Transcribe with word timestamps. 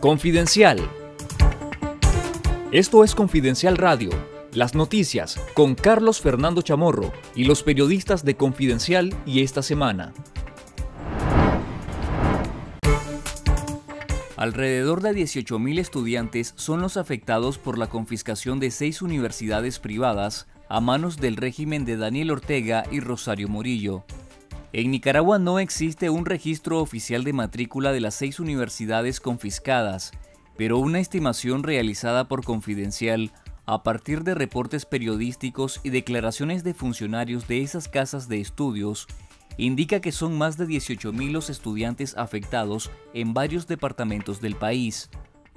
Confidencial. 0.00 0.78
Esto 2.70 3.02
es 3.02 3.14
Confidencial 3.14 3.78
Radio, 3.78 4.10
las 4.52 4.74
noticias 4.74 5.40
con 5.54 5.74
Carlos 5.74 6.20
Fernando 6.20 6.60
Chamorro 6.60 7.12
y 7.34 7.44
los 7.44 7.62
periodistas 7.62 8.22
de 8.22 8.36
Confidencial 8.36 9.14
y 9.24 9.42
esta 9.42 9.62
semana. 9.62 10.12
Alrededor 14.36 15.00
de 15.00 15.12
18.000 15.12 15.78
estudiantes 15.78 16.52
son 16.56 16.82
los 16.82 16.98
afectados 16.98 17.56
por 17.56 17.78
la 17.78 17.86
confiscación 17.86 18.60
de 18.60 18.70
seis 18.70 19.00
universidades 19.00 19.78
privadas 19.78 20.46
a 20.68 20.82
manos 20.82 21.16
del 21.16 21.36
régimen 21.36 21.86
de 21.86 21.96
Daniel 21.96 22.32
Ortega 22.32 22.84
y 22.90 23.00
Rosario 23.00 23.48
Murillo. 23.48 24.04
En 24.72 24.90
Nicaragua 24.90 25.38
no 25.38 25.58
existe 25.58 26.10
un 26.10 26.26
registro 26.26 26.80
oficial 26.80 27.24
de 27.24 27.32
matrícula 27.32 27.92
de 27.92 28.00
las 28.00 28.14
seis 28.14 28.40
universidades 28.40 29.20
confiscadas, 29.20 30.12
pero 30.56 30.78
una 30.78 31.00
estimación 31.00 31.62
realizada 31.62 32.28
por 32.28 32.44
Confidencial 32.44 33.32
a 33.64 33.82
partir 33.82 34.22
de 34.22 34.34
reportes 34.34 34.84
periodísticos 34.86 35.80
y 35.82 35.90
declaraciones 35.90 36.64
de 36.64 36.74
funcionarios 36.74 37.48
de 37.48 37.62
esas 37.62 37.88
casas 37.88 38.28
de 38.28 38.40
estudios 38.40 39.06
indica 39.56 40.00
que 40.00 40.12
son 40.12 40.36
más 40.36 40.56
de 40.56 40.66
18.000 40.66 41.30
los 41.30 41.50
estudiantes 41.50 42.16
afectados 42.16 42.90
en 43.14 43.34
varios 43.34 43.66
departamentos 43.66 44.40
del 44.40 44.54
país. 44.56 45.10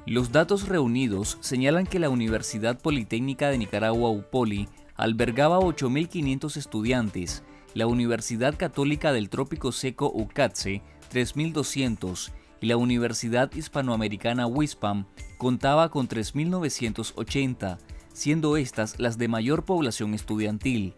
Los 0.06 0.32
datos 0.32 0.68
reunidos 0.68 1.38
señalan 1.42 1.86
que 1.86 2.00
la 2.00 2.10
Universidad 2.10 2.80
Politécnica 2.80 3.50
de 3.50 3.58
Nicaragua 3.58 4.10
UPOLI 4.10 4.70
albergaba 4.96 5.60
8.500 5.60 6.58
estudiantes, 6.58 7.44
la 7.74 7.88
Universidad 7.88 8.58
Católica 8.58 9.12
del 9.12 9.30
Trópico 9.30 9.72
Seco 9.72 10.12
UCATSE 10.14 10.82
3.200 11.12 12.32
y 12.62 12.68
la 12.68 12.78
Universidad 12.78 13.52
Hispanoamericana 13.54 14.48
WISPAM 14.48 15.06
contaba 15.38 15.90
con 15.90 16.08
3.980, 16.08 17.78
siendo 18.12 18.58
estas 18.58 19.00
las 19.00 19.18
de 19.18 19.28
mayor 19.28 19.66
población 19.66 20.14
estudiantil. 20.14 20.96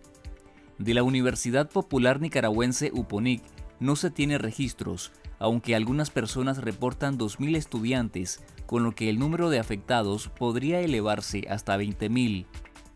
De 0.79 0.93
la 0.93 1.03
Universidad 1.03 1.69
Popular 1.69 2.19
Nicaragüense 2.19 2.91
UPONIC 2.93 3.43
no 3.79 3.95
se 3.95 4.09
tiene 4.09 4.37
registros, 4.37 5.11
aunque 5.37 5.75
algunas 5.75 6.09
personas 6.09 6.59
reportan 6.59 7.17
2.000 7.17 7.55
estudiantes, 7.55 8.41
con 8.65 8.83
lo 8.83 8.93
que 8.93 9.09
el 9.09 9.19
número 9.19 9.49
de 9.49 9.59
afectados 9.59 10.29
podría 10.29 10.79
elevarse 10.79 11.45
hasta 11.49 11.77
20.000. 11.77 12.45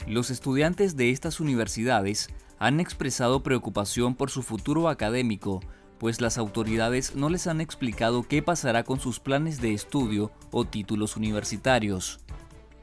Los 0.08 0.30
estudiantes 0.30 0.95
de 0.95 1.12
estas 1.12 1.39
universidades 1.39 2.30
han 2.59 2.80
expresado 2.80 3.44
preocupación 3.44 4.16
por 4.16 4.30
su 4.30 4.44
futuro 4.44 4.89
académico, 4.89 5.61
pues 5.98 6.22
las 6.22 6.38
autoridades 6.38 7.16
no 7.16 7.30
les 7.30 7.48
han 7.48 7.61
explicado 7.61 8.23
qué 8.23 8.42
pasará 8.42 8.84
con 8.84 9.00
sus 9.00 9.20
planes 9.20 9.61
de 9.61 9.73
estudio 9.73 10.31
o 10.52 10.66
títulos 10.66 11.17
universitarios. 11.17 12.20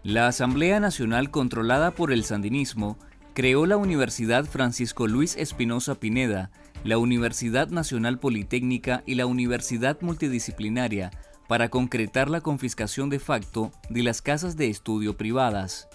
La 0.02 0.26
Asamblea 0.26 0.80
Nacional 0.80 1.30
controlada 1.30 1.92
por 1.92 2.12
el 2.12 2.24
sandinismo 2.24 2.98
creó 3.34 3.66
la 3.66 3.76
Universidad 3.76 4.44
Francisco 4.44 5.06
Luis 5.06 5.36
Espinosa 5.36 5.94
Pineda, 5.94 6.50
la 6.84 6.98
Universidad 6.98 7.68
Nacional 7.68 8.18
Politécnica 8.18 9.02
y 9.06 9.14
la 9.14 9.26
Universidad 9.26 10.00
Multidisciplinaria 10.00 11.10
para 11.48 11.68
concretar 11.68 12.30
la 12.30 12.40
confiscación 12.40 13.10
de 13.10 13.18
facto 13.18 13.72
de 13.90 14.02
las 14.02 14.22
casas 14.22 14.56
de 14.56 14.68
estudio 14.68 15.16
privadas. 15.16 15.88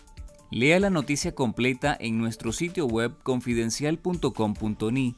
Lea 0.50 0.80
la 0.80 0.90
noticia 0.90 1.36
completa 1.36 1.98
en 2.00 2.17
nuestro 2.17 2.53
sitio 2.53 2.86
web 2.86 3.14
confidencial.com.ni. 3.22 5.16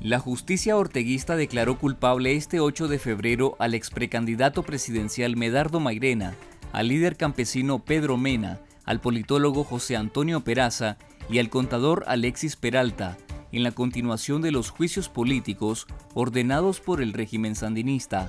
La 0.00 0.20
justicia 0.20 0.76
orteguista 0.76 1.34
declaró 1.34 1.78
culpable 1.78 2.36
este 2.36 2.60
8 2.60 2.86
de 2.86 3.00
febrero 3.00 3.56
al 3.58 3.74
ex 3.74 3.90
precandidato 3.90 4.62
presidencial 4.62 5.36
Medardo 5.36 5.80
Mairena, 5.80 6.36
al 6.72 6.88
líder 6.88 7.16
campesino 7.16 7.84
Pedro 7.84 8.16
Mena, 8.16 8.60
al 8.84 9.00
politólogo 9.00 9.64
José 9.64 9.96
Antonio 9.96 10.44
Peraza 10.44 10.96
y 11.28 11.40
al 11.40 11.50
contador 11.50 12.04
Alexis 12.06 12.54
Peralta, 12.54 13.16
en 13.50 13.64
la 13.64 13.72
continuación 13.72 14.42
de 14.42 14.52
los 14.52 14.70
juicios 14.70 15.08
políticos 15.08 15.88
ordenados 16.14 16.78
por 16.78 17.02
el 17.02 17.14
régimen 17.14 17.56
sandinista. 17.56 18.28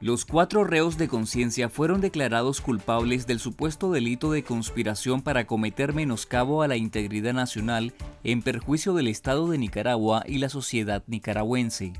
Los 0.00 0.24
cuatro 0.24 0.64
reos 0.64 0.96
de 0.96 1.08
conciencia 1.08 1.68
fueron 1.68 2.00
declarados 2.00 2.60
culpables 2.60 3.26
del 3.26 3.38
supuesto 3.38 3.92
delito 3.92 4.30
de 4.32 4.42
conspiración 4.42 5.20
para 5.20 5.46
cometer 5.46 5.92
menoscabo 5.92 6.62
a 6.62 6.68
la 6.68 6.76
integridad 6.76 7.34
nacional 7.34 7.92
en 8.24 8.42
perjuicio 8.42 8.94
del 8.94 9.08
Estado 9.08 9.48
de 9.48 9.58
Nicaragua 9.58 10.24
y 10.26 10.38
la 10.38 10.48
sociedad 10.48 11.04
nicaragüense. 11.06 11.92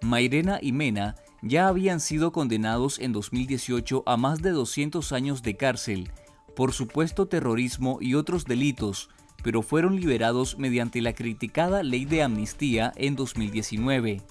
Mairena 0.00 0.58
y 0.62 0.72
Mena 0.72 1.16
ya 1.42 1.68
habían 1.68 2.00
sido 2.00 2.32
condenados 2.32 2.98
en 2.98 3.12
2018 3.12 4.02
a 4.06 4.16
más 4.16 4.40
de 4.40 4.50
200 4.50 5.12
años 5.12 5.42
de 5.42 5.56
cárcel 5.56 6.10
por 6.54 6.72
supuesto 6.72 7.26
terrorismo 7.26 7.98
y 8.00 8.14
otros 8.14 8.44
delitos, 8.44 9.10
pero 9.42 9.62
fueron 9.62 9.96
liberados 9.96 10.58
mediante 10.58 11.00
la 11.00 11.12
criticada 11.12 11.82
ley 11.82 12.04
de 12.04 12.22
amnistía 12.22 12.92
en 12.96 13.16
2019. 13.16 14.22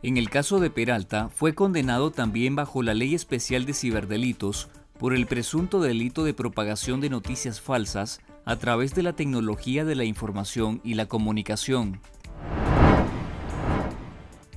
En 0.00 0.16
el 0.16 0.30
caso 0.30 0.60
de 0.60 0.70
Peralta, 0.70 1.28
fue 1.28 1.56
condenado 1.56 2.12
también 2.12 2.54
bajo 2.54 2.84
la 2.84 2.94
Ley 2.94 3.16
Especial 3.16 3.66
de 3.66 3.74
Ciberdelitos 3.74 4.68
por 4.96 5.12
el 5.12 5.26
presunto 5.26 5.80
delito 5.80 6.22
de 6.22 6.34
propagación 6.34 7.00
de 7.00 7.10
noticias 7.10 7.60
falsas 7.60 8.20
a 8.44 8.56
través 8.56 8.94
de 8.94 9.02
la 9.02 9.14
tecnología 9.14 9.84
de 9.84 9.96
la 9.96 10.04
información 10.04 10.80
y 10.84 10.94
la 10.94 11.06
comunicación. 11.06 12.00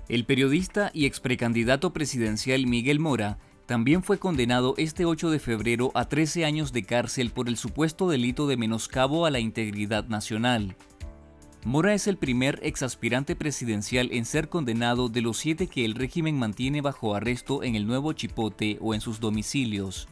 El 0.09 0.25
periodista 0.25 0.91
y 0.93 1.05
ex 1.05 1.19
precandidato 1.19 1.91
presidencial 1.91 2.67
Miguel 2.67 2.99
Mora 2.99 3.39
también 3.65 4.03
fue 4.03 4.19
condenado 4.19 4.75
este 4.77 5.05
8 5.05 5.31
de 5.31 5.39
febrero 5.39 5.91
a 5.95 6.05
13 6.05 6.45
años 6.45 6.71
de 6.71 6.83
cárcel 6.83 7.31
por 7.31 7.47
el 7.47 7.57
supuesto 7.57 8.07
delito 8.07 8.45
de 8.45 8.57
menoscabo 8.57 9.25
a 9.25 9.31
la 9.31 9.39
integridad 9.39 10.05
nacional. 10.05 10.75
Mora 11.63 11.93
es 11.93 12.07
el 12.07 12.17
primer 12.17 12.59
exaspirante 12.63 13.35
presidencial 13.35 14.09
en 14.11 14.25
ser 14.25 14.49
condenado 14.49 15.09
de 15.09 15.21
los 15.21 15.37
siete 15.37 15.67
que 15.67 15.85
el 15.85 15.93
régimen 15.93 16.39
mantiene 16.39 16.81
bajo 16.81 17.13
arresto 17.13 17.61
en 17.61 17.75
el 17.75 17.85
Nuevo 17.85 18.13
Chipote 18.13 18.79
o 18.81 18.95
en 18.95 19.01
sus 19.01 19.19
domicilios. 19.19 20.07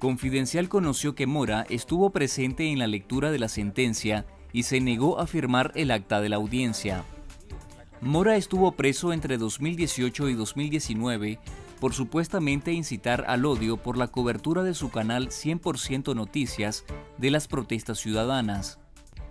Confidencial 0.00 0.68
conoció 0.68 1.14
que 1.14 1.28
Mora 1.28 1.64
estuvo 1.68 2.10
presente 2.10 2.66
en 2.66 2.80
la 2.80 2.88
lectura 2.88 3.30
de 3.30 3.38
la 3.38 3.48
sentencia 3.48 4.26
y 4.52 4.64
se 4.64 4.80
negó 4.80 5.20
a 5.20 5.28
firmar 5.28 5.70
el 5.76 5.92
acta 5.92 6.20
de 6.20 6.28
la 6.28 6.36
audiencia. 6.36 7.04
Mora 8.00 8.34
estuvo 8.34 8.72
preso 8.72 9.12
entre 9.12 9.38
2018 9.38 10.30
y 10.30 10.34
2019 10.34 11.38
por 11.78 11.94
supuestamente 11.94 12.72
incitar 12.72 13.24
al 13.28 13.44
odio 13.44 13.76
por 13.76 13.96
la 13.96 14.08
cobertura 14.08 14.64
de 14.64 14.74
su 14.74 14.90
canal 14.90 15.28
100% 15.28 16.14
Noticias 16.16 16.84
de 17.18 17.30
las 17.30 17.46
protestas 17.46 17.98
ciudadanas. 17.98 18.81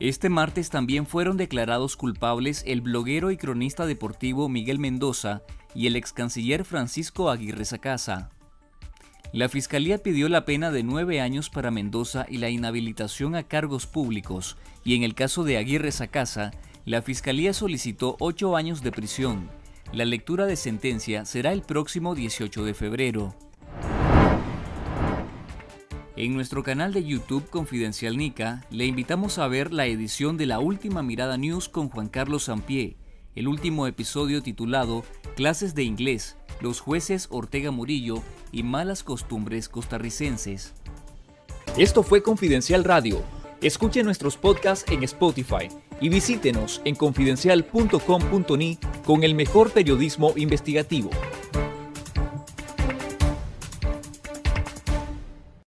Este 0.04 0.30
martes 0.30 0.72
también 0.72 1.06
fueron 1.06 1.38
declarados 1.38 1.96
culpables 1.96 2.64
el 2.66 2.82
bloguero 2.82 3.30
y 3.30 3.38
cronista 3.38 3.86
deportivo 3.86 4.50
Miguel 4.50 4.80
Mendoza 4.80 5.44
y 5.76 5.86
el 5.86 5.96
ex 5.96 6.12
canciller 6.12 6.66
Francisco 6.66 7.30
Aguirre 7.30 7.66
Sacasa. 7.66 8.32
La 9.32 9.48
fiscalía 9.48 10.00
pidió 10.00 10.28
la 10.28 10.44
pena 10.44 10.72
de 10.72 10.82
nueve 10.82 11.22
años 11.22 11.52
para 11.52 11.70
Mendoza 11.70 12.26
y 12.28 12.38
la 12.38 12.50
inhabilitación 12.50 13.36
a 13.36 13.44
cargos 13.44 13.86
públicos, 13.86 14.58
y 14.84 14.96
en 14.96 15.04
el 15.04 15.14
caso 15.14 15.44
de 15.44 15.58
Aguirre 15.58 15.92
Sacasa, 15.92 16.50
la 16.84 17.04
fiscalía 17.04 17.54
solicitó 17.54 18.18
ocho 18.20 18.58
años 18.58 18.82
de 18.82 18.92
prisión. 18.92 19.52
La 19.94 20.06
lectura 20.06 20.48
de 20.48 20.56
sentencia 20.56 21.26
será 21.26 21.54
el 21.54 21.62
próximo 21.62 22.16
18 22.16 22.66
de 22.66 22.74
febrero. 22.74 23.36
En 26.22 26.36
nuestro 26.36 26.62
canal 26.62 26.94
de 26.94 27.04
YouTube 27.04 27.50
Confidencial 27.50 28.16
Nica 28.16 28.64
le 28.70 28.86
invitamos 28.86 29.40
a 29.40 29.48
ver 29.48 29.74
la 29.74 29.88
edición 29.88 30.38
de 30.38 30.46
la 30.46 30.60
última 30.60 31.02
Mirada 31.02 31.36
News 31.36 31.68
con 31.68 31.90
Juan 31.90 32.10
Carlos 32.10 32.44
Sampié, 32.44 32.96
el 33.34 33.48
último 33.48 33.88
episodio 33.88 34.44
titulado 34.44 35.04
Clases 35.36 35.74
de 35.74 35.82
Inglés, 35.82 36.38
los 36.60 36.80
jueces 36.80 37.26
Ortega 37.32 37.72
Murillo 37.72 38.22
y 38.52 38.62
malas 38.62 39.02
costumbres 39.02 39.68
costarricenses. 39.68 40.76
Esto 41.76 42.04
fue 42.04 42.22
Confidencial 42.22 42.84
Radio. 42.84 43.24
Escuche 43.60 44.04
nuestros 44.04 44.38
podcasts 44.38 44.92
en 44.92 45.02
Spotify 45.02 45.70
y 46.02 46.10
visítenos 46.10 46.84
en 46.86 46.94
confidencial.com.ni 46.94 48.78
con 49.08 49.24
el 49.24 49.34
mejor 49.34 49.72
periodismo 49.72 50.34
investigativo. 50.36 51.10